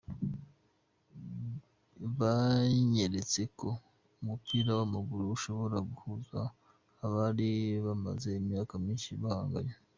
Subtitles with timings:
[2.17, 3.69] Banyeretse ko
[4.19, 6.39] umupira w’amaguru ushobora guhuza
[7.05, 7.51] abari
[7.85, 9.75] bamaze imyaka myinshi bahanganye.